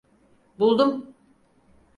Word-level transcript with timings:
Buldum. 0.59 1.13